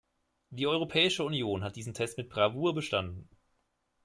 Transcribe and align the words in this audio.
Die 0.49 0.65
Europäische 0.65 1.23
Union 1.23 1.63
hat 1.63 1.75
diesen 1.75 1.93
Test 1.93 2.17
mit 2.17 2.27
Bravour 2.27 2.73
bestanden. 2.73 3.29